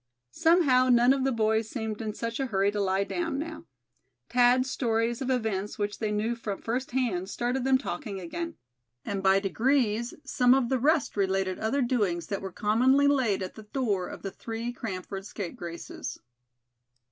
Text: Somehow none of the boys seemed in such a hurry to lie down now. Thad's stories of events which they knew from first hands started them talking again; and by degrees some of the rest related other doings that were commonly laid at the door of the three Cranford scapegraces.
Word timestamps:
Somehow 0.33 0.89
none 0.89 1.13
of 1.13 1.23
the 1.25 1.31
boys 1.31 1.69
seemed 1.69 2.01
in 2.01 2.15
such 2.15 2.39
a 2.39 2.47
hurry 2.47 2.71
to 2.71 2.81
lie 2.81 3.03
down 3.03 3.37
now. 3.37 3.65
Thad's 4.29 4.67
stories 4.67 5.21
of 5.21 5.29
events 5.29 5.77
which 5.77 5.99
they 5.99 6.11
knew 6.11 6.35
from 6.35 6.59
first 6.59 6.89
hands 6.89 7.29
started 7.29 7.65
them 7.65 7.77
talking 7.77 8.19
again; 8.19 8.55
and 9.05 9.21
by 9.21 9.39
degrees 9.39 10.15
some 10.25 10.55
of 10.55 10.69
the 10.69 10.79
rest 10.79 11.15
related 11.15 11.59
other 11.59 11.83
doings 11.83 12.29
that 12.29 12.41
were 12.41 12.51
commonly 12.51 13.05
laid 13.05 13.43
at 13.43 13.53
the 13.53 13.61
door 13.61 14.07
of 14.07 14.23
the 14.23 14.31
three 14.31 14.73
Cranford 14.73 15.23
scapegraces. 15.23 16.17